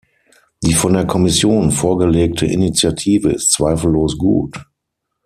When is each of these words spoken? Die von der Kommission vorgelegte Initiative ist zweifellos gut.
Die 0.63 0.73
von 0.73 0.93
der 0.93 1.05
Kommission 1.05 1.69
vorgelegte 1.69 2.47
Initiative 2.47 3.29
ist 3.33 3.51
zweifellos 3.51 4.17
gut. 4.17 4.65